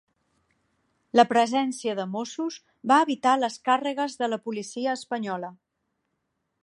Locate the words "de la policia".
4.23-4.97